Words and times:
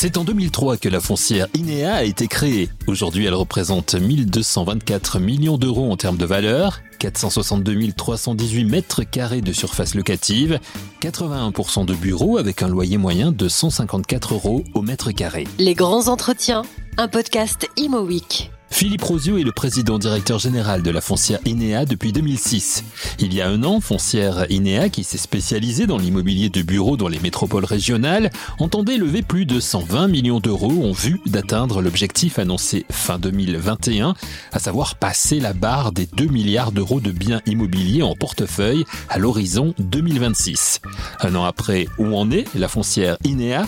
C'est 0.00 0.16
en 0.16 0.24
2003 0.24 0.78
que 0.78 0.88
la 0.88 0.98
foncière 0.98 1.46
INEA 1.54 1.94
a 1.94 2.04
été 2.04 2.26
créée. 2.26 2.70
Aujourd'hui, 2.86 3.26
elle 3.26 3.34
représente 3.34 3.94
1224 3.94 5.18
millions 5.18 5.58
d'euros 5.58 5.92
en 5.92 5.98
termes 5.98 6.16
de 6.16 6.24
valeur, 6.24 6.80
462 7.00 7.92
318 7.92 8.64
mètres 8.64 9.02
carrés 9.02 9.42
de 9.42 9.52
surface 9.52 9.94
locative, 9.94 10.58
81% 11.02 11.84
de 11.84 11.92
bureaux 11.92 12.38
avec 12.38 12.62
un 12.62 12.68
loyer 12.68 12.96
moyen 12.96 13.30
de 13.30 13.46
154 13.46 14.32
euros 14.32 14.64
au 14.72 14.80
mètre 14.80 15.10
carré. 15.10 15.46
Les 15.58 15.74
grands 15.74 16.08
entretiens, 16.08 16.62
un 16.96 17.08
podcast 17.08 17.68
Imo 17.76 18.00
Week. 18.00 18.50
Philippe 18.80 19.02
Rosio 19.02 19.36
est 19.36 19.42
le 19.42 19.52
président 19.52 19.98
directeur 19.98 20.38
général 20.38 20.82
de 20.82 20.90
la 20.90 21.02
foncière 21.02 21.38
INEA 21.44 21.84
depuis 21.84 22.12
2006. 22.12 22.82
Il 23.18 23.34
y 23.34 23.42
a 23.42 23.46
un 23.46 23.62
an, 23.62 23.78
foncière 23.78 24.46
INEA, 24.50 24.88
qui 24.88 25.04
s'est 25.04 25.18
spécialisée 25.18 25.86
dans 25.86 25.98
l'immobilier 25.98 26.48
de 26.48 26.62
bureaux 26.62 26.96
dans 26.96 27.08
les 27.08 27.18
métropoles 27.18 27.66
régionales, 27.66 28.30
entendait 28.58 28.96
lever 28.96 29.20
plus 29.20 29.44
de 29.44 29.60
120 29.60 30.08
millions 30.08 30.40
d'euros 30.40 30.82
en 30.82 30.92
vue 30.92 31.20
d'atteindre 31.26 31.82
l'objectif 31.82 32.38
annoncé 32.38 32.86
fin 32.90 33.18
2021, 33.18 34.14
à 34.50 34.58
savoir 34.58 34.94
passer 34.94 35.40
la 35.40 35.52
barre 35.52 35.92
des 35.92 36.06
2 36.06 36.28
milliards 36.28 36.72
d'euros 36.72 37.00
de 37.00 37.12
biens 37.12 37.42
immobiliers 37.44 38.02
en 38.02 38.14
portefeuille 38.14 38.86
à 39.10 39.18
l'horizon 39.18 39.74
2026. 39.78 40.80
Un 41.20 41.34
an 41.34 41.44
après, 41.44 41.86
où 41.98 42.16
en 42.16 42.30
est 42.30 42.46
la 42.54 42.68
foncière 42.68 43.18
INEA 43.26 43.66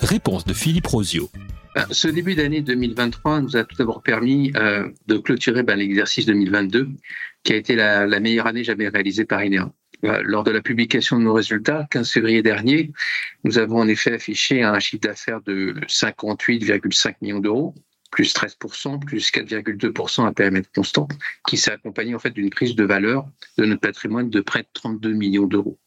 Réponse 0.00 0.44
de 0.44 0.52
Philippe 0.52 0.86
Rosio. 0.86 1.30
Ben, 1.74 1.86
ce 1.92 2.08
début 2.08 2.34
d'année 2.34 2.62
2023 2.62 3.42
nous 3.42 3.56
a 3.56 3.62
tout 3.64 3.76
d'abord 3.76 4.02
permis 4.02 4.52
euh, 4.56 4.88
de 5.06 5.18
clôturer 5.18 5.62
ben, 5.62 5.76
l'exercice 5.76 6.26
2022, 6.26 6.88
qui 7.44 7.52
a 7.52 7.56
été 7.56 7.76
la, 7.76 8.06
meilleure 8.18 8.48
année 8.48 8.64
jamais 8.64 8.88
réalisée 8.88 9.24
par 9.24 9.40
INEA. 9.40 9.72
Euh, 10.04 10.20
lors 10.24 10.42
de 10.42 10.50
la 10.50 10.62
publication 10.62 11.18
de 11.18 11.24
nos 11.24 11.32
résultats, 11.32 11.86
15 11.90 12.10
février 12.10 12.42
dernier, 12.42 12.90
nous 13.44 13.58
avons 13.58 13.78
en 13.78 13.86
effet 13.86 14.14
affiché 14.14 14.62
un 14.64 14.80
chiffre 14.80 15.02
d'affaires 15.02 15.42
de 15.42 15.74
58,5 15.86 17.14
millions 17.22 17.38
d'euros, 17.38 17.74
plus 18.10 18.34
13%, 18.34 19.04
plus 19.04 19.30
4,2% 19.30 20.26
à 20.26 20.32
périmètre 20.32 20.70
constant, 20.74 21.06
qui 21.46 21.56
s'est 21.56 21.70
accompagné 21.70 22.16
en 22.16 22.18
fait 22.18 22.30
d'une 22.30 22.50
prise 22.50 22.74
de 22.74 22.84
valeur 22.84 23.28
de 23.58 23.64
notre 23.64 23.82
patrimoine 23.82 24.28
de 24.28 24.40
près 24.40 24.62
de 24.62 24.68
32 24.74 25.12
millions 25.12 25.46
d'euros. 25.46 25.78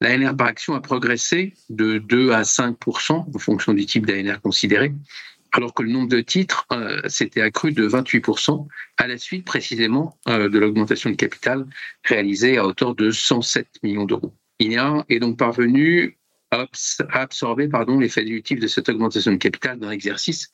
L'ANR 0.00 0.36
par 0.36 0.46
action 0.46 0.74
a 0.74 0.80
progressé 0.80 1.54
de 1.70 1.98
2 1.98 2.30
à 2.30 2.44
5 2.44 2.76
en 3.10 3.38
fonction 3.38 3.74
du 3.74 3.84
type 3.84 4.06
d'ANR 4.06 4.40
considéré, 4.40 4.92
alors 5.52 5.74
que 5.74 5.82
le 5.82 5.90
nombre 5.90 6.08
de 6.08 6.20
titres 6.20 6.66
euh, 6.72 7.00
s'était 7.08 7.40
accru 7.40 7.72
de 7.72 7.84
28 7.84 8.24
à 8.96 9.08
la 9.08 9.18
suite 9.18 9.44
précisément 9.44 10.16
euh, 10.28 10.48
de 10.48 10.58
l'augmentation 10.58 11.10
de 11.10 11.16
capital 11.16 11.66
réalisée 12.04 12.58
à 12.58 12.64
hauteur 12.64 12.94
de 12.94 13.10
107 13.10 13.66
millions 13.82 14.04
d'euros. 14.04 14.32
INEA 14.60 15.04
est 15.08 15.18
donc 15.18 15.36
parvenu 15.36 16.16
à 16.50 16.66
absorber 17.10 17.68
pardon, 17.68 17.98
l'effet 17.98 18.24
dilutif 18.24 18.60
de 18.60 18.68
cette 18.68 18.88
augmentation 18.88 19.32
de 19.32 19.36
capital 19.36 19.78
dans 19.78 19.90
l'exercice. 19.90 20.48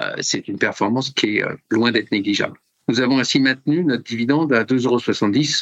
Euh, 0.00 0.14
c'est 0.20 0.46
une 0.46 0.58
performance 0.58 1.10
qui 1.10 1.38
est 1.38 1.44
loin 1.70 1.90
d'être 1.90 2.12
négligeable. 2.12 2.58
Nous 2.88 3.00
avons 3.00 3.18
ainsi 3.18 3.40
maintenu 3.40 3.84
notre 3.84 4.04
dividende 4.04 4.52
à 4.52 4.64
2,70 4.64 4.86
euros, 4.86 4.98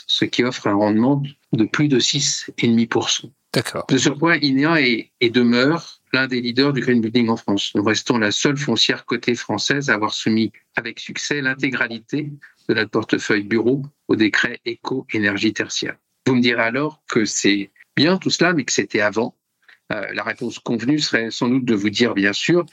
ce 0.07 0.25
qui 0.25 0.43
offre 0.43 0.67
un 0.67 0.75
rendement 0.75 1.23
de 1.53 1.65
plus 1.65 1.89
de 1.89 2.01
6,5%. 2.01 3.31
D'accord. 3.55 3.85
De 3.89 3.99
ce 3.99 4.09
point, 4.09 4.39
INEA 4.41 4.81
est, 4.81 5.11
et 5.21 5.31
demeure 5.31 6.01
l'un 6.13 6.27
des 6.27 6.41
leaders 6.41 6.73
du 6.73 6.81
green 6.81 7.01
building 7.01 7.29
en 7.29 7.37
France. 7.37 7.73
Nous 7.75 7.83
restons 7.83 8.19
la 8.19 8.31
seule 8.31 8.57
foncière 8.57 9.05
cotée 9.05 9.35
française 9.35 9.91
à 9.91 9.95
avoir 9.95 10.15
soumis 10.15 10.53
avec 10.77 11.01
succès 11.01 11.41
l'intégralité 11.41 12.31
de 12.69 12.75
notre 12.75 12.91
portefeuille 12.91 13.45
bureau 13.45 13.83
au 14.09 14.17
décret 14.17 14.61
éco-énergie 14.65 15.53
tertiaire. 15.53 15.97
Vous 16.27 16.35
me 16.35 16.41
direz 16.41 16.63
alors 16.63 17.03
que 17.09 17.25
c'est 17.25 17.71
bien 17.97 18.17
tout 18.17 18.31
cela, 18.31 18.53
mais 18.53 18.65
que 18.65 18.73
c'était 18.73 19.01
avant. 19.01 19.35
Euh, 19.93 20.13
la 20.15 20.23
réponse 20.23 20.59
convenue 20.59 20.99
serait 20.99 21.31
sans 21.31 21.49
doute 21.49 21.65
de 21.65 21.75
vous 21.75 21.91
dire 21.91 22.15
bien 22.15 22.33
sûr. 22.33 22.65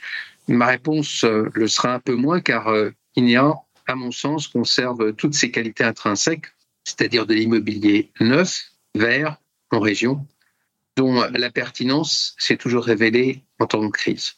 Ma 0.48 0.66
réponse 0.66 1.24
euh, 1.24 1.48
le 1.54 1.68
sera 1.68 1.94
un 1.94 2.00
peu 2.00 2.14
moins 2.14 2.40
car 2.40 2.68
euh, 2.68 2.90
INEA 3.16 3.54
à 3.90 3.96
mon 3.96 4.10
sens, 4.10 4.48
conserve 4.48 5.14
toutes 5.14 5.34
ses 5.34 5.50
qualités 5.50 5.84
intrinsèques, 5.84 6.46
c'est-à-dire 6.84 7.26
de 7.26 7.34
l'immobilier 7.34 8.10
neuf, 8.20 8.70
vert, 8.94 9.36
en 9.70 9.80
région, 9.80 10.26
dont 10.96 11.22
la 11.30 11.50
pertinence 11.50 12.34
s'est 12.38 12.56
toujours 12.56 12.84
révélée 12.84 13.44
en 13.58 13.66
temps 13.66 13.84
de 13.84 13.90
crise. 13.90 14.34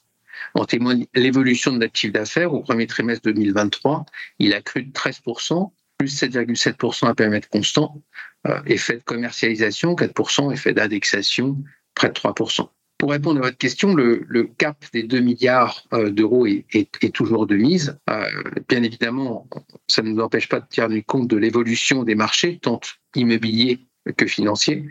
En 0.54 0.64
témoigne 0.64 1.06
l'évolution 1.14 1.72
de 1.72 1.80
l'actif 1.80 2.12
d'affaires 2.12 2.52
au 2.52 2.60
premier 2.60 2.86
trimestre 2.86 3.24
2023. 3.24 4.06
Il 4.38 4.54
a 4.54 4.60
cru 4.60 4.82
de 4.82 4.92
13%, 4.92 5.70
plus 5.98 6.22
7,7% 6.22 7.06
à 7.06 7.14
périmètre 7.14 7.48
constant, 7.48 8.02
euh, 8.48 8.60
effet 8.66 8.96
de 8.96 9.02
commercialisation 9.02 9.94
4%, 9.94 10.52
effet 10.52 10.72
d'indexation 10.72 11.62
près 11.94 12.08
de 12.08 12.14
3%. 12.14 12.68
Pour 13.02 13.10
répondre 13.10 13.40
à 13.40 13.46
votre 13.46 13.58
question, 13.58 13.96
le, 13.96 14.44
cap 14.58 14.84
des 14.92 15.02
2 15.02 15.18
milliards 15.18 15.82
euh, 15.92 16.08
d'euros 16.10 16.46
est, 16.46 17.12
toujours 17.12 17.48
de 17.48 17.56
mise. 17.56 17.98
Euh, 18.08 18.30
bien 18.68 18.84
évidemment, 18.84 19.48
ça 19.88 20.02
ne 20.02 20.10
nous 20.10 20.22
empêche 20.22 20.48
pas 20.48 20.60
de 20.60 20.66
tenir 20.68 21.02
compte 21.04 21.26
de 21.26 21.36
l'évolution 21.36 22.04
des 22.04 22.14
marchés, 22.14 22.60
tant 22.62 22.78
immobiliers 23.16 23.80
que 24.16 24.26
financiers. 24.26 24.86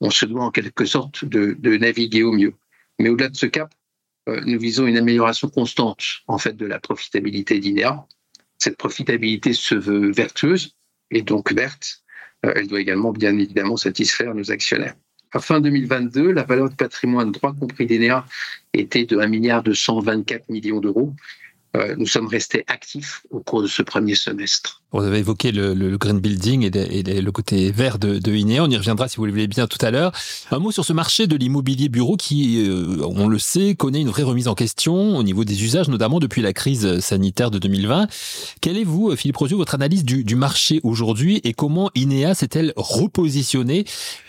On 0.00 0.10
se 0.10 0.26
doit 0.26 0.44
en 0.44 0.52
quelque 0.52 0.84
sorte 0.84 1.24
de, 1.24 1.76
naviguer 1.76 2.22
au 2.22 2.30
mieux. 2.30 2.54
Mais 3.00 3.08
au-delà 3.08 3.30
de 3.30 3.36
ce 3.36 3.46
cap, 3.46 3.74
euh, 4.28 4.40
nous 4.46 4.60
visons 4.60 4.86
une 4.86 4.96
amélioration 4.96 5.48
constante 5.48 6.04
en 6.28 6.38
fait 6.38 6.56
de 6.56 6.66
la 6.66 6.78
profitabilité 6.78 7.58
d'INEA. 7.58 8.06
Cette 8.58 8.76
profitabilité 8.76 9.52
se 9.52 9.74
veut 9.74 10.12
vertueuse 10.12 10.76
et 11.10 11.22
donc 11.22 11.52
verte. 11.52 12.04
elle 12.44 12.68
doit 12.68 12.80
également 12.80 13.10
bien 13.10 13.36
évidemment 13.36 13.76
satisfaire 13.76 14.36
nos 14.36 14.52
actionnaires. 14.52 14.94
À 15.32 15.40
fin 15.40 15.60
2022, 15.60 16.32
la 16.32 16.44
valeur 16.44 16.68
du 16.70 16.76
patrimoine 16.76 17.32
droit 17.32 17.52
compris 17.52 17.86
d'ENEA 17.86 18.24
était 18.72 19.04
de 19.04 19.18
1 19.18 19.26
milliard 19.26 19.62
de 19.62 19.72
124 19.72 20.48
millions 20.48 20.80
d'euros. 20.80 21.12
Euh, 21.76 21.94
nous 21.98 22.06
sommes 22.06 22.26
restés 22.26 22.64
actifs 22.68 23.22
au 23.30 23.40
cours 23.40 23.62
de 23.62 23.66
ce 23.66 23.82
premier 23.82 24.14
semestre. 24.14 24.82
Vous 24.92 25.02
avez 25.02 25.18
évoqué 25.18 25.52
le, 25.52 25.74
green 25.98 26.20
building 26.20 26.70
et, 26.72 27.20
le 27.20 27.32
côté 27.32 27.70
vert 27.70 27.98
de, 27.98 28.18
de, 28.18 28.32
INEA. 28.32 28.62
On 28.62 28.70
y 28.70 28.76
reviendra 28.76 29.08
si 29.08 29.16
vous 29.16 29.26
le 29.26 29.32
voulez 29.32 29.46
bien 29.46 29.66
tout 29.66 29.84
à 29.84 29.90
l'heure. 29.90 30.12
Un 30.50 30.58
mot 30.58 30.72
sur 30.72 30.84
ce 30.84 30.94
marché 30.94 31.26
de 31.26 31.36
l'immobilier 31.36 31.88
bureau 31.88 32.16
qui, 32.16 32.66
euh, 32.66 33.02
on 33.04 33.28
le 33.28 33.38
sait, 33.38 33.74
connaît 33.74 34.00
une 34.00 34.08
vraie 34.08 34.22
remise 34.22 34.48
en 34.48 34.54
question 34.54 35.18
au 35.18 35.22
niveau 35.22 35.44
des 35.44 35.64
usages, 35.64 35.88
notamment 35.88 36.18
depuis 36.18 36.40
la 36.40 36.54
crise 36.54 37.00
sanitaire 37.00 37.50
de 37.50 37.58
2020. 37.58 38.06
Quelle 38.62 38.78
est, 38.78 38.84
vous, 38.84 39.14
Philippe 39.16 39.36
Rosio, 39.36 39.58
votre 39.58 39.74
analyse 39.74 40.04
du 40.04 40.36
marché 40.36 40.80
aujourd'hui 40.82 41.40
et 41.44 41.52
comment 41.52 41.90
INEA 41.94 42.34
s'est-elle 42.34 42.72
repositionnée 42.76 43.84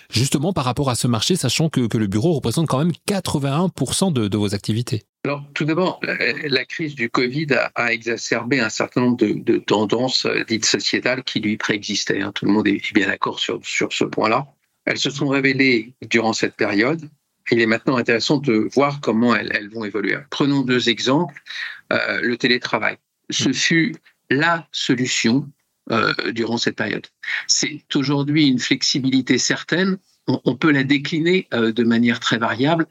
justement 0.10 0.54
par 0.54 0.66
rapport 0.66 0.90
à 0.90 0.96
ce 0.96 1.08
marché, 1.08 1.36
sachant 1.36 1.70
que, 1.70 1.98
le 1.98 2.08
bureau 2.08 2.34
représente 2.34 2.68
quand 2.68 2.78
même 2.78 2.92
81% 3.08 4.14
de, 4.14 4.38
vos 4.38 4.54
activités? 4.54 5.04
Alors, 5.28 5.44
tout 5.54 5.66
d'abord, 5.66 6.00
la 6.02 6.64
crise 6.64 6.96
du 6.96 7.10
Covid 7.10 7.48
a, 7.76 7.92
exacerbé 7.92 8.62
un 8.62 8.70
certain 8.70 9.02
nombre 9.02 9.18
de, 9.18 9.58
tendances 9.58 10.26
euh, 10.26 10.46
dites 10.46 10.66
sociétales 10.66 11.22
qui 11.26 11.42
lui 11.42 11.58
préexistaient. 11.58 12.22
Hein. 12.22 12.32
Tout 12.34 12.46
le 12.46 12.52
monde 12.52 12.66
est 12.66 12.94
bien 12.94 13.08
d'accord 13.08 13.38
sur, 13.38 13.60
sur 13.66 13.92
ce 13.92 14.06
point-là. 14.06 14.48
Elles 14.86 14.98
se 14.98 15.10
sont 15.10 15.28
révélées 15.28 15.94
durant 16.10 16.32
cette 16.32 16.56
période. 16.56 17.10
Il 17.52 17.60
est 17.60 17.66
maintenant 17.66 17.98
intéressant 17.98 18.38
de 18.38 18.70
voir 18.74 19.02
comment 19.02 19.36
elles, 19.36 19.70
vont 19.70 19.84
évoluer. 19.84 20.18
Prenons 20.30 20.62
deux 20.62 20.88
exemples. 20.88 21.44
Euh, 21.92 22.22
le 22.22 22.38
télétravail. 22.38 22.96
Ce 23.30 23.52
fut 23.52 23.96
la 24.30 24.66
solution 24.72 25.50
euh, 25.92 26.14
durant 26.32 26.58
cette 26.58 26.78
période. 26.78 27.06
C'est 27.48 27.84
aujourd'hui 27.96 28.48
une 28.48 28.60
flexibilité 28.60 29.38
certaine. 29.38 29.98
On, 30.28 30.56
peut 30.56 30.72
la 30.72 30.86
décliner 30.86 31.50
euh, 31.54 31.74
de 31.74 31.84
manière 31.84 32.22
très 32.22 32.38
variable. 32.38 32.88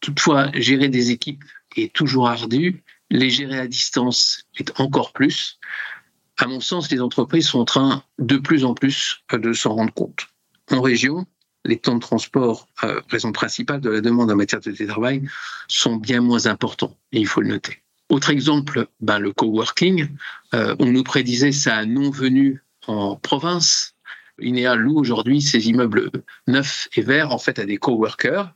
Toutefois, 0.00 0.50
gérer 0.54 0.88
des 0.88 1.12
équipes 1.12 1.44
est 1.76 1.92
toujours 1.92 2.28
ardu. 2.28 2.82
Les 3.10 3.30
gérer 3.30 3.58
à 3.58 3.66
distance 3.66 4.44
est 4.58 4.78
encore 4.80 5.12
plus. 5.12 5.58
À 6.36 6.46
mon 6.46 6.60
sens, 6.60 6.90
les 6.90 7.00
entreprises 7.00 7.48
sont 7.48 7.60
en 7.60 7.64
train 7.64 8.04
de 8.18 8.36
plus 8.36 8.64
en 8.64 8.74
plus 8.74 9.24
euh, 9.32 9.38
de 9.38 9.52
s'en 9.52 9.74
rendre 9.74 9.92
compte. 9.92 10.28
En 10.70 10.80
région, 10.80 11.26
les 11.64 11.78
temps 11.78 11.94
de 11.94 12.00
transport, 12.00 12.68
raison 13.08 13.32
principale 13.32 13.80
de 13.80 13.90
la 13.90 14.00
demande 14.00 14.30
en 14.30 14.36
matière 14.36 14.60
de 14.60 14.70
télétravail, 14.70 15.22
sont 15.66 15.96
bien 15.96 16.20
moins 16.20 16.46
importants, 16.46 16.96
et 17.12 17.18
il 17.20 17.26
faut 17.26 17.40
le 17.40 17.48
noter. 17.48 17.82
Autre 18.08 18.30
exemple, 18.30 18.86
ben, 19.00 19.18
le 19.18 19.32
coworking. 19.32 20.08
Euh, 20.54 20.74
on 20.78 20.86
nous 20.86 21.04
prédisait 21.04 21.52
sa 21.52 21.84
non-venue 21.84 22.62
en 22.86 23.16
province. 23.16 23.94
INEA 24.40 24.76
loue 24.76 24.98
aujourd'hui 24.98 25.42
ses 25.42 25.68
immeubles 25.68 26.10
neufs 26.46 26.88
et 26.96 27.02
verts 27.02 27.32
en 27.32 27.38
fait 27.38 27.58
à 27.58 27.66
des 27.66 27.76
coworkers 27.76 28.54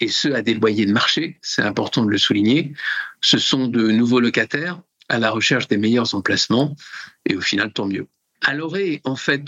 et 0.00 0.08
ce 0.08 0.28
à 0.28 0.42
des 0.42 0.54
loyers 0.54 0.86
de 0.86 0.92
marché, 0.92 1.38
c'est 1.42 1.62
important 1.62 2.04
de 2.04 2.10
le 2.10 2.18
souligner. 2.18 2.72
Ce 3.20 3.38
sont 3.38 3.66
de 3.68 3.90
nouveaux 3.90 4.20
locataires 4.20 4.80
à 5.08 5.18
la 5.18 5.30
recherche 5.30 5.68
des 5.68 5.76
meilleurs 5.76 6.14
emplacements 6.14 6.76
et 7.24 7.36
au 7.36 7.40
final 7.40 7.72
tant 7.72 7.86
mieux. 7.86 8.06
À 8.42 8.54
l'orée 8.54 9.00
en 9.04 9.16
fait 9.16 9.44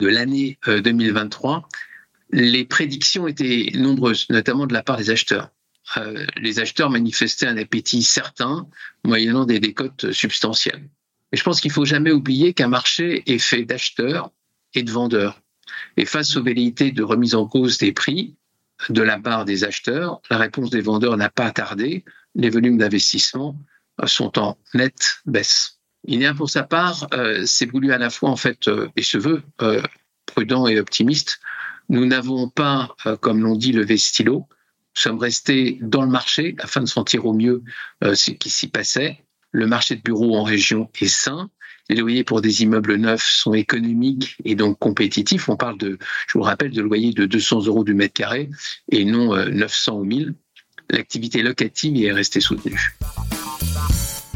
de 0.00 0.08
l'année 0.08 0.58
2023, 0.66 1.56
euh, 1.56 1.60
les 2.30 2.64
prédictions 2.64 3.28
étaient 3.28 3.70
nombreuses, 3.74 4.26
notamment 4.28 4.66
de 4.66 4.72
la 4.72 4.82
part 4.82 4.96
des 4.96 5.10
acheteurs. 5.10 5.50
Euh, 5.98 6.26
les 6.36 6.58
acheteurs 6.58 6.90
manifestaient 6.90 7.46
un 7.46 7.56
appétit 7.56 8.02
certain, 8.02 8.68
moyennant 9.04 9.44
des 9.44 9.60
décotes 9.60 10.12
substantielles. 10.12 10.88
Et 11.32 11.36
je 11.36 11.42
pense 11.42 11.60
qu'il 11.60 11.70
faut 11.70 11.84
jamais 11.84 12.10
oublier 12.10 12.54
qu'un 12.54 12.68
marché 12.68 13.22
est 13.26 13.38
fait 13.38 13.64
d'acheteurs 13.64 14.30
et 14.74 14.82
de 14.82 14.90
vendeurs. 14.90 15.40
Et 15.96 16.04
face 16.04 16.36
aux 16.36 16.42
velléités 16.42 16.92
de 16.92 17.02
remise 17.02 17.34
en 17.34 17.46
cause 17.46 17.78
des 17.78 17.92
prix, 17.92 18.34
de 18.88 19.02
la 19.02 19.18
part 19.18 19.44
des 19.44 19.64
acheteurs. 19.64 20.20
La 20.30 20.38
réponse 20.38 20.70
des 20.70 20.80
vendeurs 20.80 21.16
n'a 21.16 21.30
pas 21.30 21.50
tardé. 21.50 22.04
Les 22.34 22.50
volumes 22.50 22.78
d'investissement 22.78 23.56
sont 24.06 24.38
en 24.38 24.58
nette 24.74 25.20
baisse. 25.26 25.78
INEA, 26.06 26.34
pour 26.34 26.50
sa 26.50 26.62
part, 26.62 27.06
euh, 27.14 27.44
voulu 27.72 27.92
à 27.92 27.98
la 27.98 28.10
fois, 28.10 28.30
en 28.30 28.36
fait, 28.36 28.68
euh, 28.68 28.88
et 28.96 29.02
se 29.02 29.16
veut 29.16 29.42
euh, 29.62 29.82
prudent 30.26 30.66
et 30.66 30.78
optimiste. 30.78 31.40
Nous 31.88 32.06
n'avons 32.06 32.48
pas, 32.48 32.96
comme 33.20 33.42
l'on 33.42 33.56
dit, 33.56 33.72
levé 33.72 33.98
stylo. 33.98 34.46
Nous 34.48 35.00
sommes 35.00 35.18
restés 35.18 35.78
dans 35.82 36.02
le 36.02 36.08
marché 36.08 36.56
afin 36.58 36.80
de 36.80 36.86
sentir 36.86 37.26
au 37.26 37.34
mieux 37.34 37.62
ce 38.02 38.30
qui 38.30 38.48
s'y 38.48 38.68
passait. 38.68 39.22
Le 39.50 39.66
marché 39.66 39.94
de 39.94 40.00
bureaux 40.00 40.34
en 40.34 40.44
région 40.44 40.90
est 40.98 41.08
sain. 41.08 41.50
Les 41.90 41.96
loyers 41.96 42.24
pour 42.24 42.40
des 42.40 42.62
immeubles 42.62 42.96
neufs 42.96 43.24
sont 43.24 43.52
économiques 43.52 44.36
et 44.44 44.54
donc 44.54 44.78
compétitifs. 44.78 45.48
On 45.48 45.56
parle 45.56 45.76
de, 45.78 45.98
je 46.28 46.38
vous 46.38 46.44
rappelle, 46.44 46.70
de 46.70 46.80
loyers 46.80 47.12
de 47.12 47.26
200 47.26 47.66
euros 47.66 47.84
du 47.84 47.94
mètre 47.94 48.14
carré 48.14 48.48
et 48.90 49.04
non 49.04 49.34
900 49.34 49.98
ou 49.98 50.04
1000. 50.04 50.34
L'activité 50.90 51.42
locative 51.42 51.96
y 51.96 52.06
est 52.06 52.12
restée 52.12 52.40
soutenue. 52.40 52.96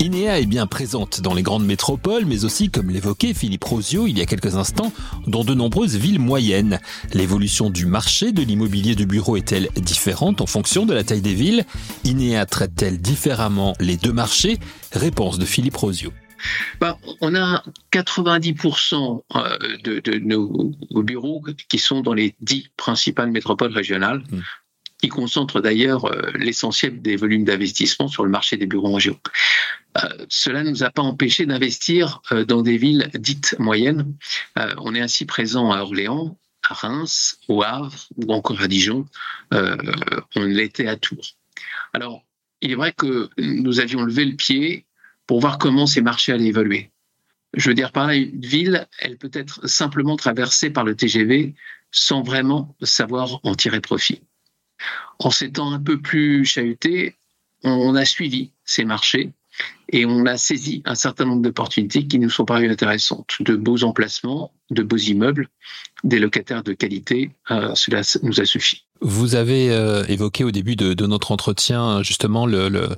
INEA 0.00 0.38
est 0.38 0.46
bien 0.46 0.66
présente 0.66 1.20
dans 1.22 1.34
les 1.34 1.42
grandes 1.42 1.66
métropoles, 1.66 2.24
mais 2.24 2.44
aussi, 2.44 2.70
comme 2.70 2.90
l'évoquait 2.90 3.34
Philippe 3.34 3.64
Rosio 3.64 4.06
il 4.06 4.16
y 4.16 4.20
a 4.22 4.26
quelques 4.26 4.54
instants, 4.54 4.92
dans 5.26 5.42
de 5.42 5.54
nombreuses 5.54 5.96
villes 5.96 6.20
moyennes. 6.20 6.78
L'évolution 7.14 7.68
du 7.68 7.84
marché 7.84 8.30
de 8.30 8.42
l'immobilier 8.42 8.94
de 8.94 9.04
bureau 9.04 9.36
est-elle 9.36 9.68
différente 9.74 10.40
en 10.40 10.46
fonction 10.46 10.86
de 10.86 10.94
la 10.94 11.02
taille 11.02 11.20
des 11.20 11.34
villes? 11.34 11.64
INEA 12.04 12.46
traite-t-elle 12.46 13.00
différemment 13.00 13.74
les 13.80 13.96
deux 13.96 14.12
marchés? 14.12 14.58
Réponse 14.92 15.38
de 15.38 15.44
Philippe 15.44 15.76
Rosio. 15.76 16.12
Bah, 16.80 16.98
on 17.20 17.34
a 17.34 17.62
90% 17.92 19.22
euh, 19.34 19.58
de, 19.82 20.18
nos 20.18 21.02
bureaux 21.02 21.44
qui 21.68 21.78
sont 21.78 22.00
dans 22.00 22.14
les 22.14 22.34
dix 22.40 22.68
principales 22.76 23.30
métropoles 23.30 23.72
régionales. 23.72 24.22
Mmh 24.30 24.40
qui 25.00 25.06
concentre 25.06 25.60
d'ailleurs 25.60 26.06
euh, 26.06 26.32
l'essentiel 26.34 27.00
des 27.00 27.14
volumes 27.14 27.44
d'investissement 27.44 28.08
sur 28.08 28.24
le 28.24 28.30
marché 28.30 28.56
des 28.56 28.66
bureaux 28.66 28.88
en 28.88 28.94
région. 28.94 29.16
Euh, 29.96 30.08
cela 30.28 30.64
ne 30.64 30.70
nous 30.70 30.82
a 30.82 30.90
pas 30.90 31.02
empêché 31.02 31.46
d'investir 31.46 32.20
dans 32.48 32.62
des 32.62 32.78
villes 32.78 33.08
dites 33.14 33.54
moyennes. 33.60 34.16
on 34.56 34.96
est 34.96 35.00
ainsi 35.00 35.24
présent 35.24 35.70
à 35.70 35.82
Orléans, 35.82 36.36
à 36.68 36.74
Reims, 36.74 37.38
au 37.46 37.62
Havre 37.62 38.08
ou 38.16 38.32
encore 38.32 38.60
à 38.60 38.66
Dijon. 38.66 39.06
on 39.52 40.42
l'était 40.42 40.88
à 40.88 40.96
Tours. 40.96 41.36
Alors, 41.94 42.24
il 42.60 42.72
est 42.72 42.74
vrai 42.74 42.92
que 42.92 43.30
nous 43.38 43.78
avions 43.78 44.02
levé 44.02 44.24
le 44.24 44.34
pied 44.34 44.84
pour 45.28 45.38
voir 45.38 45.58
comment 45.58 45.86
ces 45.86 46.00
marchés 46.00 46.32
allaient 46.32 46.46
évoluer. 46.46 46.90
Je 47.54 47.68
veux 47.68 47.74
dire 47.74 47.92
par 47.92 48.08
là, 48.08 48.16
une 48.16 48.40
ville, 48.40 48.88
elle 48.98 49.16
peut 49.16 49.30
être 49.32 49.68
simplement 49.68 50.16
traversée 50.16 50.70
par 50.70 50.82
le 50.82 50.96
TGV 50.96 51.54
sans 51.92 52.22
vraiment 52.22 52.74
savoir 52.82 53.38
en 53.44 53.54
tirer 53.54 53.80
profit. 53.80 54.22
En 55.20 55.30
s'étant 55.30 55.72
un 55.72 55.80
peu 55.80 56.00
plus 56.00 56.44
chahuté, 56.44 57.14
on 57.62 57.94
a 57.94 58.04
suivi 58.04 58.52
ces 58.64 58.84
marchés 58.84 59.32
et 59.90 60.04
on 60.06 60.26
a 60.26 60.36
saisi 60.36 60.82
un 60.84 60.94
certain 60.94 61.24
nombre 61.24 61.42
d'opportunités 61.42 62.06
qui 62.06 62.18
nous 62.18 62.30
sont 62.30 62.44
parues 62.44 62.70
intéressantes, 62.70 63.36
de 63.40 63.56
beaux 63.56 63.82
emplacements, 63.84 64.52
de 64.70 64.82
beaux 64.82 64.96
immeubles, 64.96 65.48
des 66.04 66.18
locataires 66.18 66.62
de 66.62 66.72
qualité. 66.74 67.30
Euh, 67.50 67.74
cela 67.74 68.02
nous 68.22 68.40
a 68.40 68.44
suffi. 68.44 68.84
Vous 69.00 69.34
avez 69.34 69.72
euh, 69.72 70.04
évoqué 70.06 70.44
au 70.44 70.50
début 70.50 70.76
de, 70.76 71.06
notre 71.06 71.32
entretien 71.32 72.02
justement 72.02 72.46
le, 72.46 72.68
le, 72.68 72.88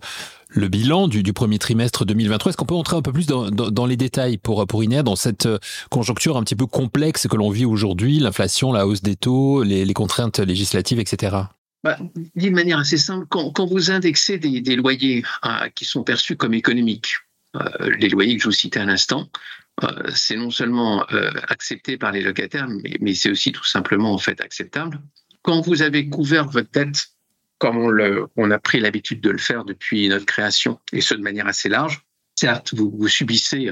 bilan 0.56 1.08
du, 1.08 1.32
premier 1.32 1.58
trimestre 1.58 2.04
2023. 2.04 2.50
Est-ce 2.50 2.56
qu'on 2.56 2.66
peut 2.66 2.74
entrer 2.74 2.96
un 2.96 3.02
peu 3.02 3.12
plus 3.12 3.26
dans, 3.26 3.86
les 3.86 3.96
détails 3.96 4.38
pour, 4.38 4.66
pour 4.66 4.82
INEA 4.82 5.02
dans 5.02 5.16
cette 5.16 5.46
euh, 5.46 5.58
conjoncture 5.90 6.36
un 6.36 6.42
petit 6.42 6.56
peu 6.56 6.66
complexe 6.66 7.26
que 7.28 7.36
l'on 7.36 7.50
vit 7.50 7.64
aujourd'hui, 7.64 8.18
l'inflation, 8.18 8.72
la 8.72 8.86
hausse 8.86 9.02
des 9.02 9.16
taux, 9.16 9.62
les, 9.62 9.92
contraintes 9.92 10.38
législatives, 10.38 10.98
etc. 10.98 11.36
Bah, 11.82 11.98
D'une 12.36 12.54
manière 12.54 12.78
assez 12.78 12.98
simple, 12.98 13.26
quand, 13.28 13.66
vous 13.66 13.90
indexez 13.90 14.38
des, 14.38 14.76
loyers 14.76 15.24
hein, 15.42 15.68
qui 15.74 15.84
sont 15.84 16.02
perçus 16.02 16.36
comme 16.36 16.54
économiques, 16.54 17.14
euh, 17.56 17.96
les 17.98 18.08
loyers 18.08 18.36
que 18.36 18.42
je 18.42 18.48
vous 18.48 18.52
citais 18.52 18.80
à 18.80 18.84
l'instant, 18.84 19.28
euh, 19.84 20.10
c'est 20.14 20.36
non 20.36 20.50
seulement 20.50 21.06
euh, 21.12 21.30
accepté 21.48 21.96
par 21.96 22.12
les 22.12 22.22
locataires, 22.22 22.68
mais, 22.68 22.96
mais 23.00 23.14
c'est 23.14 23.30
aussi 23.30 23.52
tout 23.52 23.64
simplement 23.64 24.12
en 24.12 24.18
fait 24.18 24.40
acceptable. 24.40 25.00
Quand 25.42 25.60
vous 25.62 25.82
avez 25.82 26.08
couvert 26.08 26.46
votre 26.46 26.70
tête, 26.70 27.08
comme 27.60 27.76
on, 27.76 27.88
le, 27.88 28.26
on 28.36 28.50
a 28.50 28.58
pris 28.58 28.80
l'habitude 28.80 29.20
de 29.20 29.30
le 29.30 29.38
faire 29.38 29.64
depuis 29.64 30.08
notre 30.08 30.26
création, 30.26 30.80
et 30.92 31.02
ce 31.02 31.14
de 31.14 31.20
manière 31.20 31.46
assez 31.46 31.68
large, 31.68 32.02
certes, 32.34 32.72
vous, 32.74 33.06
subissez 33.06 33.70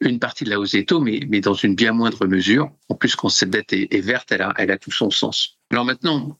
une 0.00 0.20
partie 0.20 0.44
de 0.44 0.50
la 0.50 0.60
hausse 0.60 0.72
des 0.72 0.86
taux, 0.86 1.00
mais, 1.00 1.26
mais 1.28 1.40
dans 1.40 1.54
une 1.54 1.74
bien 1.74 1.92
moindre 1.92 2.26
mesure. 2.26 2.70
En 2.88 2.94
plus, 2.94 3.16
quand 3.16 3.28
cette 3.28 3.50
dette 3.50 3.72
est, 3.72 4.00
verte, 4.00 4.32
elle 4.32 4.70
a, 4.70 4.78
tout 4.78 4.92
son 4.92 5.10
sens. 5.10 5.58
Alors 5.72 5.84
maintenant, 5.84 6.38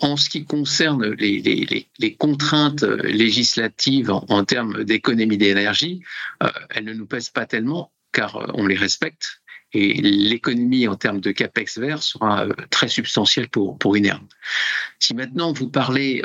en 0.00 0.18
ce 0.18 0.28
qui 0.28 0.44
concerne 0.44 1.12
les, 1.12 2.16
contraintes 2.18 2.82
législatives 2.82 4.10
en, 4.10 4.44
termes 4.44 4.84
d'économie 4.84 5.38
d'énergie, 5.38 6.02
euh, 6.42 6.48
elles 6.70 6.84
ne 6.84 6.92
nous 6.92 7.06
pèsent 7.06 7.30
pas 7.30 7.46
tellement 7.46 7.90
car 8.12 8.36
euh, 8.36 8.46
on 8.54 8.66
les 8.66 8.76
respecte 8.76 9.41
et 9.72 9.94
l'économie 9.94 10.86
en 10.88 10.96
termes 10.96 11.20
de 11.20 11.30
capex 11.30 11.78
vert 11.78 12.02
sera 12.02 12.44
euh, 12.44 12.52
très 12.70 12.88
substantielle 12.88 13.48
pour, 13.48 13.78
pour 13.78 13.96
INER. 13.96 14.16
Si 14.98 15.14
maintenant 15.14 15.52
vous 15.52 15.68
parlez 15.68 16.22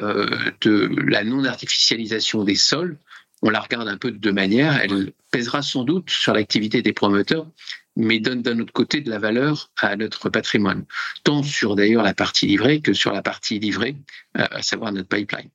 de 0.62 0.90
la 1.10 1.24
non-artificialisation 1.24 2.44
des 2.44 2.56
sols, 2.56 2.98
on 3.42 3.50
la 3.50 3.60
regarde 3.60 3.88
un 3.88 3.98
peu 3.98 4.12
de 4.12 4.18
deux 4.18 4.32
manières. 4.32 4.80
Elle 4.82 5.14
pèsera 5.32 5.62
sans 5.62 5.84
doute 5.84 6.10
sur 6.10 6.34
l'activité 6.34 6.82
des 6.82 6.94
promoteurs, 6.94 7.48
mais 7.96 8.20
donne 8.20 8.42
d'un 8.42 8.60
autre 8.60 8.74
côté 8.74 9.02
de 9.02 9.10
la 9.10 9.20
valeur 9.20 9.72
à 9.82 9.96
notre 9.96 10.30
patrimoine, 10.30 10.86
tant 11.24 11.44
sur 11.44 11.76
d'ailleurs 11.76 12.04
la 12.04 12.14
partie 12.14 12.48
livrée 12.48 12.82
que 12.82 12.94
sur 12.94 13.12
la 13.12 13.22
partie 13.22 13.60
livrée, 13.60 13.96
euh, 14.38 14.46
à 14.52 14.62
savoir 14.62 14.92
notre 14.92 15.10
pipeline. 15.10 15.50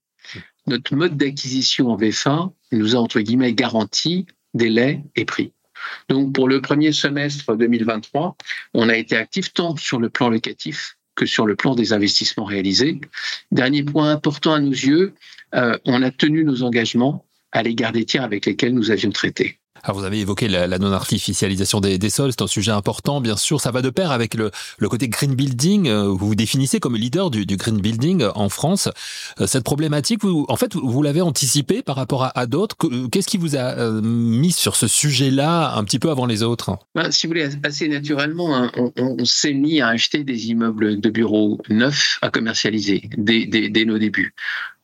Notre 0.67 0.95
mode 0.95 1.17
d'acquisition 1.17 1.91
en 1.91 1.97
VFA 1.97 2.51
nous 2.71 2.95
a 2.95 2.99
entre 2.99 3.21
guillemets 3.21 3.55
garanti 3.55 4.27
délai 4.55 5.03
et 5.17 5.25
prix. 5.25 5.53
Donc 6.09 6.33
pour 6.33 6.49
le 6.49 6.61
premier 6.61 6.93
semestre 6.93 7.57
2023, 7.57 8.37
on 8.75 8.89
a 8.89 8.97
été 8.97 9.17
actif 9.17 9.53
tant 9.53 9.77
sur 9.77 10.01
le 10.01 10.11
plan 10.11 10.29
locatif 10.29 10.97
que 11.15 11.27
sur 11.27 11.47
le 11.47 11.57
plan 11.57 11.75
des 11.75 11.93
investissements 11.93 12.45
réalisés. 12.45 13.01
Dernier 13.51 13.83
point 13.83 14.11
important 14.11 14.55
à 14.55 14.61
nos 14.61 14.71
yeux, 14.71 15.15
euh, 15.55 15.79
on 15.85 16.03
a 16.03 16.11
tenu 16.11 16.45
nos 16.45 16.63
engagements 16.63 17.27
à 17.53 17.63
l'égard 17.63 17.93
des 17.93 18.05
tiers 18.05 18.25
avec 18.25 18.47
lesquels 18.47 18.75
nous 18.75 18.91
avions 18.91 19.11
traité. 19.11 19.59
Alors 19.85 19.99
vous 19.99 20.05
avez 20.05 20.21
évoqué 20.21 20.47
la, 20.47 20.79
non-artificialisation 20.79 21.81
des, 21.81 21.99
sols, 22.11 22.31
c'est 22.31 22.43
un 22.43 22.47
sujet 22.47 22.71
important, 22.71 23.21
bien 23.21 23.37
sûr. 23.37 23.61
Ça 23.61 23.73
va 23.73 23.83
de 23.83 23.91
pair 23.91 24.13
avec 24.13 24.35
le, 24.35 24.51
côté 24.89 25.09
green 25.09 25.35
building. 25.35 25.89
Euh, 25.89 26.05
vous 26.05 26.29
vous 26.29 26.35
définissez 26.37 26.79
comme 26.79 26.97
leader 26.97 27.31
du, 27.31 27.45
green 27.57 27.81
building 27.81 28.27
en 28.35 28.49
France. 28.49 28.89
Euh, 29.41 29.49
cette 29.49 29.65
problématique, 29.65 30.23
vous, 30.23 30.47
en 30.49 30.57
fait, 30.57 30.77
vous 30.77 31.03
l'avez 31.03 31.21
anticipée 31.21 31.83
par 31.83 31.97
rapport 31.97 32.31
à, 32.33 32.47
d'autres. 32.47 32.77
Qu'est-ce 33.11 33.27
qui 33.27 33.39
vous 33.39 33.57
a 33.57 33.77
euh, 33.77 34.01
mis 34.03 34.53
sur 34.53 34.77
ce 34.77 34.87
sujet-là 34.87 35.75
un 35.75 35.83
petit 35.83 35.99
peu 35.99 36.11
avant 36.11 36.27
les 36.27 36.45
autres? 36.45 36.79
Ben, 36.95 37.11
Si 37.11 37.27
vous 37.27 37.33
voulez, 37.33 37.49
assez 37.65 37.89
naturellement, 37.89 38.57
hein, 38.57 38.71
on, 38.77 39.25
s'est 39.25 39.53
mis 39.53 39.81
à 39.81 39.89
acheter 39.89 40.23
des 40.23 40.49
immeubles 40.49 41.01
de 41.01 41.11
bureaux 41.11 41.61
neufs 41.69 42.19
à 42.23 42.31
commercialiser 42.31 43.11
dès 43.17 43.85
nos 43.85 43.99
débuts. 43.99 44.35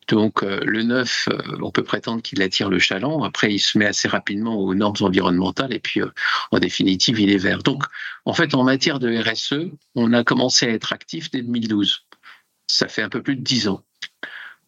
Donc 0.08 0.42
euh, 0.42 0.60
le 0.64 0.82
neuf, 0.82 1.28
euh, 1.30 1.38
on 1.62 1.70
peut 1.70 1.82
prétendre 1.82 2.22
qu'il 2.22 2.40
attire 2.42 2.70
le 2.70 2.78
chaland. 2.78 3.22
Après, 3.24 3.52
il 3.52 3.58
se 3.58 3.76
met 3.76 3.84
assez 3.86 4.08
rapidement 4.08 4.56
aux 4.56 4.74
normes 4.74 4.96
environnementales 5.00 5.72
et 5.72 5.80
puis 5.80 6.00
euh, 6.00 6.10
en 6.50 6.58
définitive, 6.58 7.20
il 7.20 7.30
est 7.30 7.38
vert. 7.38 7.62
Donc 7.62 7.84
en 8.24 8.32
fait, 8.32 8.54
en 8.54 8.64
matière 8.64 8.98
de 8.98 9.14
RSE, 9.16 9.70
on 9.94 10.12
a 10.14 10.24
commencé 10.24 10.66
à 10.66 10.70
être 10.70 10.92
actif 10.94 11.30
dès 11.30 11.42
2012. 11.42 12.06
Ça 12.66 12.88
fait 12.88 13.02
un 13.02 13.10
peu 13.10 13.22
plus 13.22 13.36
de 13.36 13.42
dix 13.42 13.68
ans. 13.68 13.84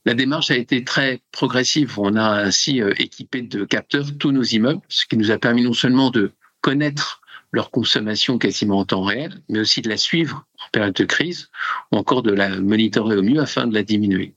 La 0.04 0.14
démarche 0.14 0.50
a 0.50 0.56
été 0.56 0.84
très 0.84 1.20
progressive. 1.32 1.98
On 1.98 2.16
a 2.16 2.42
ainsi 2.42 2.80
équipé 2.98 3.42
de 3.42 3.64
capteurs 3.64 4.06
tous 4.18 4.32
nos 4.32 4.42
immeubles, 4.42 4.80
ce 4.88 5.04
qui 5.06 5.16
nous 5.16 5.30
a 5.30 5.38
permis 5.38 5.62
non 5.62 5.74
seulement 5.74 6.10
de 6.10 6.32
connaître 6.62 7.20
leur 7.52 7.70
consommation 7.70 8.38
quasiment 8.38 8.78
en 8.78 8.84
temps 8.86 9.02
réel, 9.02 9.42
mais 9.48 9.58
aussi 9.58 9.82
de 9.82 9.88
la 9.90 9.98
suivre 9.98 10.46
en 10.64 10.70
période 10.72 10.94
de 10.94 11.04
crise, 11.04 11.50
ou 11.92 11.96
encore 11.96 12.22
de 12.22 12.32
la 12.32 12.48
monitorer 12.60 13.16
au 13.16 13.22
mieux 13.22 13.40
afin 13.40 13.66
de 13.66 13.74
la 13.74 13.82
diminuer 13.82 14.34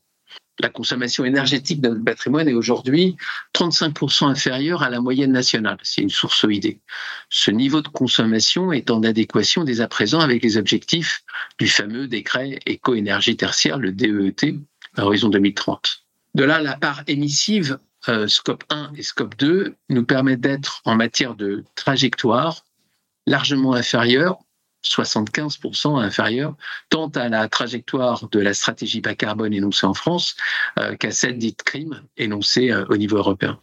la 0.59 0.69
consommation 0.69 1.25
énergétique 1.25 1.81
de 1.81 1.89
notre 1.89 2.03
patrimoine 2.03 2.47
est 2.47 2.53
aujourd'hui 2.53 3.17
35% 3.55 4.27
inférieure 4.27 4.83
à 4.83 4.89
la 4.89 5.01
moyenne 5.01 5.31
nationale. 5.31 5.77
C'est 5.81 6.01
une 6.01 6.09
source 6.09 6.43
OID. 6.43 6.77
Ce 7.29 7.51
niveau 7.51 7.81
de 7.81 7.87
consommation 7.87 8.71
est 8.71 8.91
en 8.91 9.03
adéquation 9.03 9.63
dès 9.63 9.81
à 9.81 9.87
présent 9.87 10.19
avec 10.19 10.43
les 10.43 10.57
objectifs 10.57 11.23
du 11.59 11.67
fameux 11.67 12.07
décret 12.07 12.59
éco-énergie 12.65 13.35
tertiaire, 13.35 13.79
le 13.79 13.91
DEET, 13.91 14.59
à 14.95 15.05
horizon 15.05 15.29
2030. 15.29 16.03
De 16.35 16.43
là, 16.43 16.61
la 16.61 16.77
part 16.77 17.03
émissive, 17.07 17.79
euh, 18.09 18.27
scope 18.27 18.63
1 18.69 18.91
et 18.95 19.03
scope 19.03 19.35
2, 19.37 19.75
nous 19.89 20.05
permet 20.05 20.37
d'être 20.37 20.81
en 20.85 20.95
matière 20.95 21.35
de 21.35 21.63
trajectoire 21.75 22.63
largement 23.25 23.73
inférieure 23.73 24.39
75% 24.83 26.01
inférieur 26.01 26.55
tant 26.89 27.07
à 27.09 27.29
la 27.29 27.47
trajectoire 27.47 28.27
de 28.29 28.39
la 28.39 28.53
stratégie 28.53 29.01
bas 29.01 29.15
carbone 29.15 29.53
énoncée 29.53 29.85
en 29.85 29.93
France 29.93 30.35
euh, 30.79 30.95
qu'à 30.95 31.11
celle 31.11 31.37
dite 31.37 31.63
crime 31.63 32.03
énoncée 32.17 32.71
euh, 32.71 32.85
au 32.89 32.97
niveau 32.97 33.17
européen. 33.17 33.59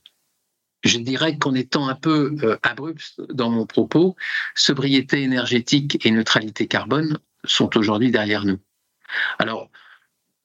Je 0.82 0.98
dirais 0.98 1.36
qu'en 1.36 1.54
étant 1.54 1.88
un 1.88 1.94
peu 1.94 2.34
euh, 2.42 2.56
abrupt 2.62 3.20
dans 3.28 3.50
mon 3.50 3.66
propos, 3.66 4.16
sobriété 4.54 5.22
énergétique 5.22 6.04
et 6.06 6.10
neutralité 6.10 6.66
carbone 6.66 7.18
sont 7.44 7.76
aujourd'hui 7.76 8.10
derrière 8.10 8.44
nous. 8.44 8.58
Alors, 9.38 9.70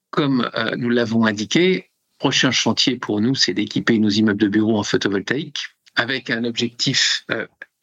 comme 0.10 0.50
nous 0.78 0.90
l'avons 0.90 1.26
indiqué, 1.26 1.92
prochain 2.18 2.52
chantier 2.52 2.98
pour 2.98 3.20
nous, 3.20 3.36
c'est 3.36 3.54
d'équiper 3.54 4.00
nos 4.00 4.10
immeubles 4.10 4.40
de 4.40 4.48
bureaux 4.48 4.80
en 4.80 4.84
photovoltaïque 4.84 5.76
avec 5.96 6.30
un 6.30 6.46
objectif 6.46 7.26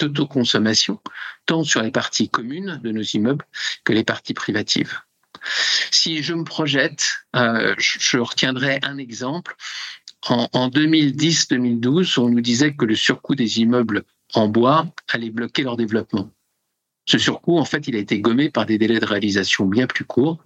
d'autoconsommation, 0.04 1.00
tant 1.46 1.64
sur 1.64 1.82
les 1.82 1.90
parties 1.90 2.28
communes 2.28 2.80
de 2.82 2.92
nos 2.92 3.02
immeubles 3.02 3.44
que 3.84 3.92
les 3.92 4.04
parties 4.04 4.34
privatives. 4.34 4.98
Si 5.90 6.22
je 6.22 6.34
me 6.34 6.44
projette, 6.44 7.26
euh, 7.36 7.74
je 7.78 8.18
retiendrai 8.18 8.78
un 8.82 8.98
exemple. 8.98 9.56
En, 10.28 10.48
en 10.52 10.68
2010-2012, 10.68 12.20
on 12.20 12.28
nous 12.28 12.40
disait 12.40 12.74
que 12.74 12.84
le 12.84 12.94
surcoût 12.94 13.34
des 13.34 13.60
immeubles 13.60 14.04
en 14.34 14.48
bois 14.48 14.86
allait 15.08 15.30
bloquer 15.30 15.62
leur 15.62 15.76
développement. 15.76 16.30
Ce 17.06 17.18
surcoût, 17.18 17.58
en 17.58 17.64
fait, 17.64 17.88
il 17.88 17.96
a 17.96 17.98
été 17.98 18.20
gommé 18.20 18.50
par 18.50 18.66
des 18.66 18.78
délais 18.78 19.00
de 19.00 19.06
réalisation 19.06 19.66
bien 19.66 19.86
plus 19.86 20.04
courts. 20.04 20.42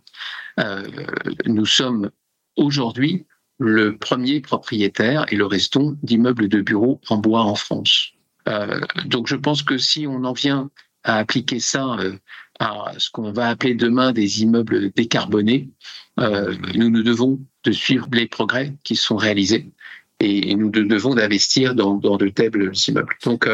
Euh, 0.59 0.89
nous 1.45 1.67
sommes 1.67 2.11
aujourd'hui 2.57 3.27
le 3.59 3.97
premier 3.97 4.41
propriétaire 4.41 5.27
et 5.31 5.37
le 5.37 5.47
restant 5.47 5.95
d'immeubles 6.03 6.49
de 6.49 6.61
bureaux 6.61 7.01
en 7.09 7.19
bois 7.19 7.43
en 7.43 7.55
France. 7.55 8.13
Euh, 8.49 8.81
donc 9.07 9.27
je 9.27 9.37
pense 9.37 9.63
que 9.63 9.79
si 9.79 10.07
on 10.07 10.25
en 10.25 10.33
vient 10.33 10.71
à 11.05 11.19
appliquer 11.19 11.61
ça 11.61 11.97
euh, 11.99 12.17
à 12.59 12.93
ce 12.99 13.11
qu'on 13.11 13.33
va 13.33 13.49
appeler 13.49 13.75
demain 13.75 14.13
des 14.13 14.43
immeubles 14.43 14.91
décarbonés, 14.93 15.71
euh, 16.21 16.55
nous 16.75 16.91
nous 16.91 17.03
devons 17.03 17.41
de 17.65 17.73
suivre 17.73 18.09
les 18.13 18.27
progrès 18.27 18.75
qui 18.85 18.97
sont 18.97 19.17
réalisés 19.17 19.71
et 20.19 20.55
nous 20.55 20.71
devons 20.71 21.15
d'investir 21.15 21.75
dans, 21.75 21.99
de 21.99 22.29
tels 22.29 22.73
immeubles. 22.89 23.17
Donc, 23.25 23.47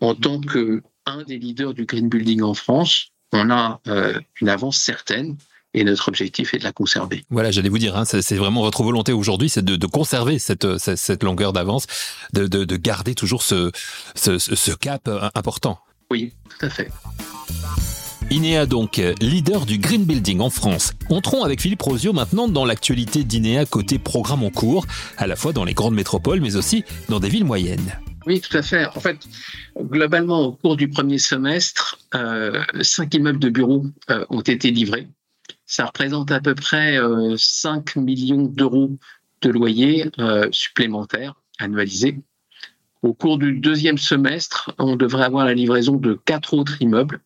en 0.00 0.14
tant 0.14 0.40
que 0.40 0.82
un 1.04 1.24
des 1.24 1.38
leaders 1.38 1.74
du 1.74 1.84
green 1.84 2.08
building 2.08 2.40
en 2.40 2.54
France, 2.54 3.12
on 3.32 3.50
a 3.50 3.82
une 4.40 4.48
avance 4.48 4.78
certaine 4.78 5.36
et 5.74 5.84
notre 5.84 6.08
objectif 6.08 6.54
est 6.54 6.58
de 6.58 6.64
la 6.64 6.72
conserver. 6.72 7.24
Voilà, 7.30 7.50
j'allais 7.50 7.68
vous 7.68 7.78
dire, 7.78 7.96
hein, 7.96 8.04
c'est 8.04 8.36
vraiment 8.36 8.62
votre 8.62 8.82
volonté 8.82 9.12
aujourd'hui, 9.12 9.48
c'est 9.48 9.64
de, 9.64 9.76
de, 9.76 9.86
conserver 9.86 10.38
cette, 10.38 10.78
cette, 10.78 10.98
cette 10.98 11.22
longueur 11.22 11.52
d'avance, 11.52 11.86
de, 12.32 12.46
de, 12.46 12.64
de, 12.64 12.76
garder 12.76 13.14
toujours 13.14 13.42
ce, 13.42 13.70
ce, 14.14 14.38
ce 14.38 14.72
cap 14.72 15.08
euh, 15.08 15.28
important. 15.34 15.78
Oui, 16.10 16.32
tout 16.48 16.66
à 16.66 16.70
fait. 16.70 16.90
INEA 18.30 18.66
donc, 18.66 19.02
leader 19.20 19.66
du 19.66 19.78
green 19.78 20.04
building 20.04 20.40
en 20.40 20.50
France. 20.50 20.92
Entrons 21.08 21.42
avec 21.42 21.60
Philippe 21.60 21.82
Rosio 21.82 22.12
maintenant 22.12 22.46
dans 22.46 22.64
l'actualité 22.64 23.24
d'INEA 23.24 23.66
côté 23.66 23.98
programme 23.98 24.44
en 24.44 24.50
cours, 24.50 24.86
à 25.16 25.26
la 25.26 25.34
fois 25.34 25.52
dans 25.52 25.64
les 25.64 25.74
grandes 25.74 25.94
métropoles 25.94 26.40
mais 26.40 26.54
aussi 26.54 26.84
dans 27.08 27.18
des 27.18 27.28
villes 27.28 27.44
moyennes. 27.44 27.92
Oui, 28.26 28.40
tout 28.40 28.56
à 28.56 28.62
fait. 28.62 28.86
En 28.86 29.00
fait, 29.00 29.18
globalement, 29.80 30.42
au 30.42 30.52
cours 30.52 30.76
du 30.76 30.88
premier 30.88 31.18
semestre, 31.18 31.98
euh, 32.14 32.62
cinq 32.82 33.14
immeubles 33.14 33.38
de 33.40 33.48
bureaux 33.48 33.86
euh, 34.10 34.24
ont 34.30 34.42
été 34.42 34.70
livrés 34.70 35.08
ça 35.70 35.86
représente 35.86 36.32
à 36.32 36.40
peu 36.40 36.56
près 36.56 36.98
5 37.36 37.96
euh, 37.96 38.00
millions 38.00 38.42
d'euros 38.42 38.98
de 39.40 39.50
loyers 39.50 40.10
euh, 40.18 40.48
supplémentaires 40.50 41.34
annualisés. 41.60 42.18
Au 43.02 43.14
cours 43.14 43.38
du 43.38 43.52
deuxième 43.52 43.96
semestre, 43.96 44.74
on 44.78 44.96
devrait 44.96 45.22
avoir 45.22 45.46
la 45.46 45.54
livraison 45.54 45.94
de 45.94 46.14
quatre 46.14 46.54
autres 46.54 46.82
immeubles, 46.82 47.20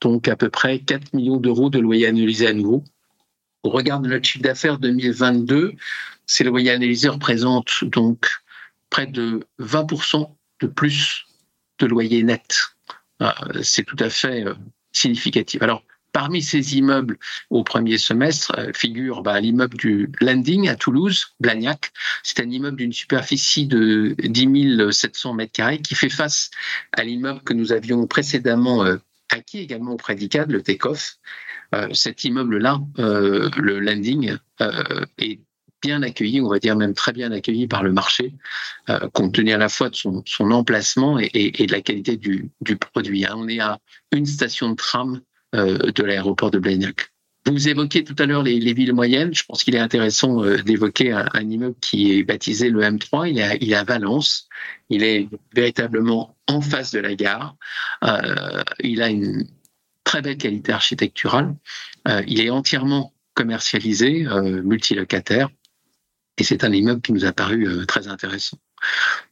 donc 0.00 0.26
à 0.26 0.34
peu 0.34 0.50
près 0.50 0.80
4 0.80 1.14
millions 1.14 1.36
d'euros 1.36 1.70
de 1.70 1.78
loyers 1.78 2.08
annualisés 2.08 2.48
à 2.48 2.52
nouveau. 2.52 2.82
Au 3.62 3.70
regard 3.70 4.00
de 4.00 4.08
notre 4.08 4.26
chiffre 4.26 4.42
d'affaires 4.42 4.78
2022, 4.78 5.74
ces 6.26 6.42
loyers 6.42 6.72
analysés 6.72 7.08
représentent 7.08 7.84
donc 7.84 8.26
près 8.90 9.06
de 9.06 9.46
20% 9.60 10.28
de 10.60 10.66
plus 10.66 11.24
de 11.78 11.86
loyers 11.86 12.24
nets. 12.24 12.74
Euh, 13.22 13.30
c'est 13.62 13.84
tout 13.84 13.96
à 14.00 14.10
fait 14.10 14.44
significatif. 14.90 15.62
Alors, 15.62 15.84
Parmi 16.12 16.42
ces 16.42 16.76
immeubles 16.76 17.18
au 17.50 17.62
premier 17.62 17.96
semestre 17.96 18.52
euh, 18.58 18.72
figure 18.74 19.22
bah, 19.22 19.40
l'immeuble 19.40 19.76
du 19.76 20.10
Landing 20.20 20.68
à 20.68 20.74
Toulouse, 20.74 21.34
Blagnac. 21.38 21.92
C'est 22.24 22.40
un 22.40 22.50
immeuble 22.50 22.78
d'une 22.78 22.92
superficie 22.92 23.66
de 23.66 24.16
10 24.18 24.90
700 24.90 25.34
mètres 25.34 25.52
carrés 25.52 25.80
qui 25.80 25.94
fait 25.94 26.08
face 26.08 26.50
à 26.92 27.04
l'immeuble 27.04 27.42
que 27.42 27.54
nous 27.54 27.72
avions 27.72 28.06
précédemment 28.08 28.84
euh, 28.84 28.96
acquis 29.30 29.58
également 29.58 29.92
auprès 29.92 30.16
d'ICAD, 30.16 30.50
le 30.50 30.62
Takeoff. 30.62 31.18
Euh, 31.74 31.88
cet 31.94 32.24
immeuble-là, 32.24 32.80
le 32.96 33.78
Landing, 33.78 34.36
est 35.18 35.38
bien 35.80 36.02
accueilli, 36.02 36.40
on 36.40 36.48
va 36.48 36.58
dire 36.58 36.74
même 36.74 36.94
très 36.94 37.12
bien 37.12 37.30
accueilli 37.30 37.68
par 37.68 37.84
le 37.84 37.92
marché, 37.92 38.34
compte 39.12 39.32
tenu 39.32 39.52
à 39.52 39.56
la 39.56 39.68
fois 39.68 39.88
de 39.88 39.94
son, 39.94 40.50
emplacement 40.50 41.18
et, 41.20 41.52
de 41.52 41.72
la 41.72 41.80
qualité 41.80 42.16
du, 42.16 42.50
produit. 42.76 43.24
Hein. 43.24 43.34
On 43.36 43.46
est 43.46 43.60
à 43.60 43.78
une 44.10 44.26
station 44.26 44.70
de 44.70 44.74
tram 44.74 45.20
euh, 45.20 45.20
de 45.52 46.02
l'aéroport 46.02 46.50
de 46.50 46.58
Blagnac. 46.58 47.10
Vous 47.46 47.68
évoquez 47.68 48.04
tout 48.04 48.14
à 48.18 48.26
l'heure 48.26 48.42
les, 48.42 48.72
villes 48.74 48.92
moyennes. 48.92 49.34
Je 49.34 49.44
pense 49.44 49.64
qu'il 49.64 49.74
est 49.74 49.80
intéressant 49.80 50.44
euh, 50.44 50.58
d'évoquer 50.58 51.12
un, 51.12 51.28
immeuble 51.40 51.76
qui 51.80 52.12
est 52.12 52.22
baptisé 52.22 52.68
le 52.68 52.82
M3. 52.82 53.30
Il 53.30 53.38
est, 53.38 53.42
à, 53.42 53.56
il 53.56 53.74
à 53.74 53.82
Valence. 53.82 54.48
Il 54.90 55.02
est 55.02 55.28
véritablement 55.54 56.36
en 56.46 56.60
face 56.60 56.92
de 56.92 56.98
la 57.00 57.14
gare. 57.14 57.56
Euh, 58.04 58.62
il 58.80 59.00
a 59.00 59.08
une 59.08 59.48
très 60.04 60.20
belle 60.20 60.36
qualité 60.36 60.72
architecturale. 60.72 61.54
il 62.26 62.40
est 62.40 62.50
entièrement 62.50 63.14
commercialisé, 63.34 64.26
multilocataire. 64.64 65.48
Et 66.36 66.44
c'est 66.44 66.64
un 66.64 66.72
immeuble 66.72 67.00
qui 67.00 67.12
nous 67.12 67.24
a 67.24 67.32
paru 67.32 67.86
très 67.86 68.08
intéressant. 68.08 68.58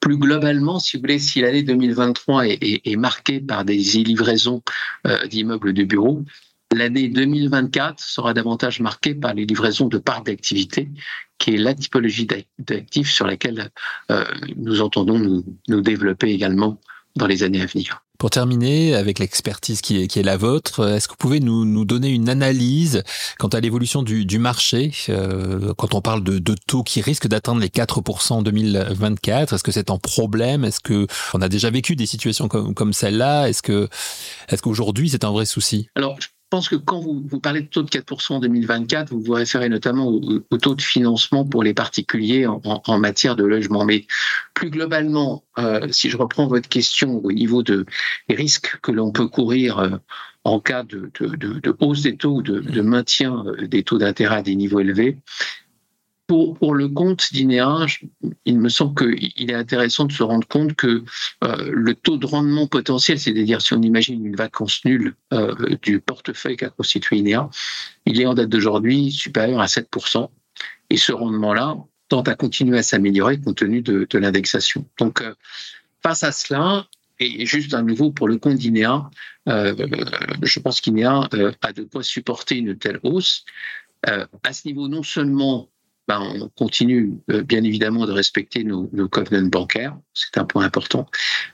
Plus 0.00 0.16
globalement, 0.16 0.78
si 0.78 0.96
vous 0.96 1.02
voulez, 1.02 1.18
si 1.18 1.40
l'année 1.40 1.62
2023 1.62 2.46
est, 2.46 2.96
marquée 2.96 3.40
par 3.40 3.64
des 3.64 3.76
livraisons 3.76 4.62
euh, 5.06 5.26
d'immeubles 5.26 5.72
de 5.72 5.84
bureaux, 5.84 6.24
l'année 6.74 7.08
2024 7.08 8.00
sera 8.00 8.34
davantage 8.34 8.80
marquée 8.80 9.14
par 9.14 9.34
les 9.34 9.46
livraisons 9.46 9.88
de 9.88 9.98
parcs 9.98 10.26
d'activité, 10.26 10.88
qui 11.38 11.54
est 11.54 11.58
la 11.58 11.74
typologie 11.74 12.26
d'actifs 12.58 13.10
sur 13.10 13.26
laquelle 13.26 13.70
euh, 14.10 14.24
nous 14.56 14.82
entendons 14.82 15.18
nous 15.18 15.80
développer 15.80 16.30
également 16.30 16.80
dans 17.16 17.26
les 17.26 17.42
années 17.42 17.62
à 17.62 17.66
venir. 17.66 18.02
Pour 18.18 18.30
terminer, 18.30 18.96
avec 18.96 19.20
l'expertise 19.20 19.80
qui 19.80 20.02
est, 20.02 20.06
qui 20.08 20.18
est 20.18 20.24
la 20.24 20.36
vôtre, 20.36 20.88
est-ce 20.88 21.06
que 21.06 21.12
vous 21.12 21.18
pouvez 21.18 21.38
nous, 21.38 21.64
nous 21.64 21.84
donner 21.84 22.08
une 22.08 22.28
analyse 22.28 23.04
quant 23.38 23.46
à 23.46 23.60
l'évolution 23.60 24.02
du, 24.02 24.26
du 24.26 24.40
marché 24.40 24.90
euh, 25.08 25.72
quand 25.74 25.94
on 25.94 26.00
parle 26.00 26.24
de, 26.24 26.40
de 26.40 26.56
taux 26.66 26.82
qui 26.82 27.00
risquent 27.00 27.28
d'atteindre 27.28 27.60
les 27.60 27.68
4% 27.68 28.32
en 28.32 28.42
2024 28.42 29.52
Est-ce 29.52 29.62
que 29.62 29.70
c'est 29.70 29.90
un 29.90 29.98
problème? 29.98 30.64
Est-ce 30.64 30.80
que 30.80 31.06
on 31.32 31.40
a 31.42 31.48
déjà 31.48 31.70
vécu 31.70 31.94
des 31.94 32.06
situations 32.06 32.48
comme, 32.48 32.74
comme 32.74 32.92
celle-là? 32.92 33.48
Est-ce 33.48 33.62
que 33.62 33.88
est-ce 34.48 34.62
qu'aujourd'hui 34.62 35.08
c'est 35.10 35.22
un 35.22 35.30
vrai 35.30 35.46
souci? 35.46 35.88
Pense 36.50 36.68
que 36.68 36.76
quand 36.76 37.00
vous, 37.00 37.22
parlez 37.40 37.62
de 37.62 37.66
taux 37.66 37.82
de 37.82 37.90
4% 37.90 38.34
en 38.34 38.40
2024, 38.40 39.10
vous 39.10 39.20
vous 39.20 39.32
référez 39.32 39.68
notamment 39.68 40.08
au, 40.08 40.40
taux 40.58 40.74
de 40.74 40.82
financement 40.82 41.44
pour 41.44 41.62
les 41.62 41.74
particuliers 41.74 42.46
en, 42.46 42.98
matière 42.98 43.36
de 43.36 43.44
logement. 43.44 43.84
Mais 43.84 44.06
plus 44.54 44.70
globalement, 44.70 45.44
euh, 45.58 45.88
si 45.90 46.10
je 46.10 46.16
reprends 46.16 46.46
votre 46.46 46.68
question 46.68 47.20
au 47.24 47.32
niveau 47.32 47.62
de, 47.62 47.86
des 48.28 48.34
risques 48.34 48.78
que 48.82 48.92
l'on 48.92 49.12
peut 49.12 49.28
courir 49.28 49.78
euh, 49.78 49.90
en 50.44 50.60
cas 50.60 50.82
de, 50.84 51.10
hausse 51.80 52.02
des 52.02 52.16
taux 52.16 52.36
ou 52.36 52.42
de, 52.42 52.80
maintien 52.80 53.44
euh, 53.46 53.66
des 53.66 53.82
taux 53.82 53.98
d'intérêt 53.98 54.36
à 54.36 54.42
des 54.42 54.56
niveaux 54.56 54.80
élevés, 54.80 55.18
pour, 56.28 56.74
le 56.74 56.88
compte 56.88 57.32
d'INEA, 57.32 57.86
il 58.44 58.58
me 58.58 58.68
semble 58.68 58.94
qu'il 58.94 59.50
est 59.50 59.54
intéressant 59.54 60.04
de 60.04 60.12
se 60.12 60.22
rendre 60.22 60.46
compte 60.46 60.74
que 60.74 61.02
euh, 61.42 61.70
le 61.72 61.94
taux 61.94 62.18
de 62.18 62.26
rendement 62.26 62.66
potentiel, 62.66 63.18
c'est-à-dire 63.18 63.62
si 63.62 63.72
on 63.72 63.80
imagine 63.80 64.24
une 64.26 64.36
vacance 64.36 64.84
nulle 64.84 65.14
euh, 65.32 65.54
du 65.80 66.00
portefeuille 66.00 66.58
qu'a 66.58 66.68
constitué 66.68 67.16
INEA, 67.16 67.48
il 68.04 68.20
est 68.20 68.26
en 68.26 68.34
date 68.34 68.50
d'aujourd'hui 68.50 69.10
supérieur 69.10 69.62
à 69.62 69.66
7%. 69.66 70.28
Et 70.90 70.98
ce 70.98 71.12
rendement-là 71.12 71.76
tente 72.08 72.28
à 72.28 72.34
continuer 72.34 72.78
à 72.78 72.82
s'améliorer 72.82 73.40
compte 73.40 73.56
tenu 73.56 73.80
de, 73.80 74.06
de 74.08 74.18
l'indexation. 74.18 74.84
Donc, 74.98 75.22
euh, 75.22 75.34
face 76.02 76.24
à 76.24 76.32
cela, 76.32 76.86
et 77.20 77.46
juste 77.46 77.72
à 77.72 77.80
nouveau 77.80 78.10
pour 78.10 78.28
le 78.28 78.36
compte 78.36 78.56
d'INEA, 78.56 79.10
je 79.46 80.60
pense 80.60 80.82
qu'INEA 80.82 81.26
a 81.62 81.72
de 81.72 81.82
quoi 81.84 82.02
supporter 82.02 82.58
une 82.58 82.76
telle 82.76 83.00
hausse. 83.02 83.46
À 84.04 84.52
ce 84.52 84.68
niveau, 84.68 84.86
non 84.86 85.02
seulement 85.02 85.68
ben, 86.08 86.20
on 86.20 86.48
continue 86.48 87.12
euh, 87.30 87.42
bien 87.42 87.62
évidemment 87.62 88.06
de 88.06 88.12
respecter 88.12 88.64
nos, 88.64 88.88
nos 88.92 89.08
covenants 89.08 89.46
bancaires, 89.46 89.96
c'est 90.14 90.38
un 90.38 90.44
point 90.44 90.64
important, 90.64 91.06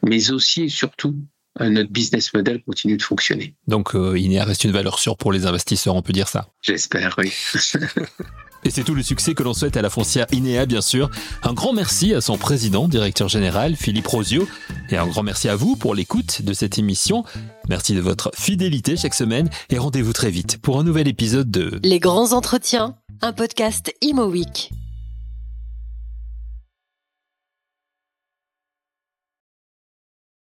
mais 0.03 0.31
aussi 0.31 0.63
et 0.63 0.69
surtout 0.69 1.17
euh, 1.61 1.69
notre 1.69 1.91
business 1.91 2.33
model 2.33 2.63
continue 2.63 2.97
de 2.97 3.03
fonctionner. 3.03 3.55
Donc 3.67 3.95
euh, 3.95 4.19
il 4.19 4.39
reste 4.39 4.65
une 4.65 4.73
valeur 4.73 4.99
sûre 4.99 5.17
pour 5.17 5.33
les 5.33 5.47
investisseurs, 5.47 5.97
on 5.97 6.03
peut 6.03 6.13
dire 6.13 6.29
ça. 6.29 6.49
J'espère, 6.63 7.17
oui. 7.19 7.33
Et 8.67 8.71
c'est 8.71 8.83
tout 8.83 8.95
le 8.95 9.03
succès 9.03 9.35
que 9.35 9.43
l'on 9.43 9.53
souhaite 9.53 9.77
à 9.77 9.83
la 9.83 9.91
foncière 9.91 10.25
INEA, 10.33 10.65
bien 10.65 10.81
sûr. 10.81 11.11
Un 11.43 11.53
grand 11.53 11.75
merci 11.75 12.15
à 12.15 12.23
son 12.23 12.39
président, 12.39 12.89
directeur 12.89 13.29
général, 13.29 13.77
Philippe 13.77 14.07
Rosio. 14.07 14.49
Et 14.89 14.97
un 14.97 15.07
grand 15.07 15.23
merci 15.23 15.51
à 15.51 15.57
vous 15.57 15.77
pour 15.77 15.95
l'écoute 15.95 16.41
de 16.41 16.55
cette 16.55 16.79
émission. 16.79 17.25
Merci 17.69 17.95
de 17.95 18.01
votre 18.01 18.31
fidélité 18.35 18.97
chaque 18.97 19.13
semaine 19.13 19.51
et 19.69 19.77
rendez-vous 19.77 20.15
très 20.15 20.31
vite 20.31 20.63
pour 20.63 20.79
un 20.79 20.83
nouvel 20.83 21.09
épisode 21.09 21.51
de 21.51 21.79
Les 21.83 22.01
grands 22.01 22.33
entretiens 22.33 22.97
un 23.23 23.33
podcast 23.35 23.91
Imo 24.01 24.25
Week. 24.27 24.84